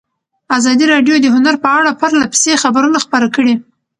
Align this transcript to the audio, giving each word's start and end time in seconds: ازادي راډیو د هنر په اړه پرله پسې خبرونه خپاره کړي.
ازادي 0.57 0.85
راډیو 0.93 1.15
د 1.21 1.25
هنر 1.35 1.55
په 1.63 1.69
اړه 1.77 1.97
پرله 2.01 2.25
پسې 2.31 2.61
خبرونه 2.63 2.97
خپاره 3.05 3.27
کړي. 3.35 3.53